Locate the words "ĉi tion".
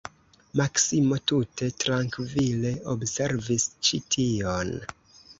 3.89-4.73